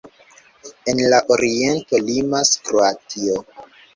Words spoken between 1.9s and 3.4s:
limas Kroatio.